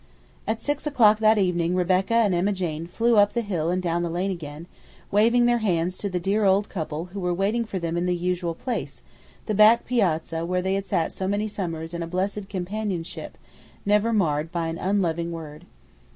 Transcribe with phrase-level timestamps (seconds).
[0.47, 4.01] At six o'clock that evening Rebecca and Emma Jane flew up the hill and down
[4.01, 4.65] the lane again,
[5.11, 8.15] waving their hands to the dear old couple who were waiting for them in the
[8.15, 9.03] usual place,
[9.45, 13.37] the back piazza where they had sat so many summers in a blessed companionship
[13.85, 15.67] never marred by an unloving word.